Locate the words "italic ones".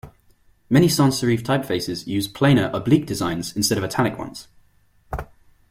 3.83-4.47